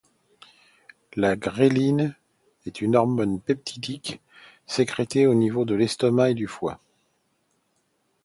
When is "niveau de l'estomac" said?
5.35-6.31